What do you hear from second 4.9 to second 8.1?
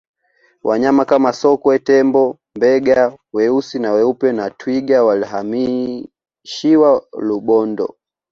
walihamishiwa rubondo